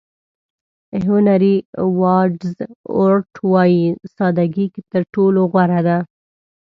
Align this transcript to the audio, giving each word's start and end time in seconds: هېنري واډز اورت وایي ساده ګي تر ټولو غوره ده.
هېنري 1.05 1.55
واډز 1.99 2.55
اورت 2.93 3.33
وایي 3.51 3.85
ساده 4.15 4.45
ګي 4.53 4.65
تر 4.91 5.01
ټولو 5.13 5.39
غوره 5.51 5.81
ده. 5.87 5.97